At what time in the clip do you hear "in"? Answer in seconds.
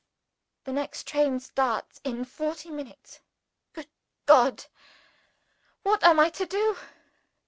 2.03-2.25